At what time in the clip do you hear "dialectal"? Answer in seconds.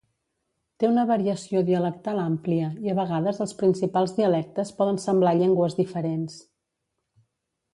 1.67-2.21